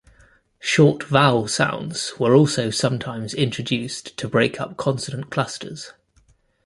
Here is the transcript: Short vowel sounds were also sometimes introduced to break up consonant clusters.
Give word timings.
Short 0.59 1.03
vowel 1.03 1.47
sounds 1.47 2.13
were 2.17 2.33
also 2.33 2.71
sometimes 2.71 3.35
introduced 3.35 4.17
to 4.17 4.27
break 4.27 4.59
up 4.59 4.75
consonant 4.75 5.29
clusters. 5.29 5.93